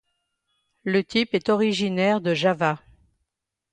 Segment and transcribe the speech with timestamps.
[0.83, 2.81] Le type est originaire de Java.